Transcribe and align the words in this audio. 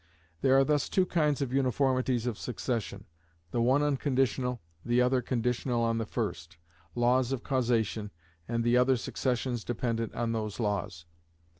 There 0.41 0.57
are 0.57 0.63
thus 0.63 0.89
two 0.89 1.05
kinds 1.05 1.43
of 1.43 1.53
uniformities 1.53 2.25
of 2.25 2.35
succession, 2.39 3.05
the 3.51 3.61
one 3.61 3.83
unconditional, 3.83 4.59
the 4.83 4.99
other 4.99 5.21
conditional 5.21 5.83
on 5.83 5.99
the 5.99 6.07
first: 6.07 6.57
laws 6.95 7.31
of 7.31 7.43
causation, 7.43 8.09
and 8.47 8.65
other 8.75 8.97
successions 8.97 9.63
dependent 9.63 10.15
on 10.15 10.31
those 10.31 10.59
laws. 10.59 11.05